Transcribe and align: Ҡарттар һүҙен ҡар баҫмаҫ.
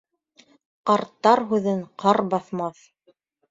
Ҡарттар 0.91 1.43
һүҙен 1.53 1.85
ҡар 2.05 2.21
баҫмаҫ. 2.35 2.83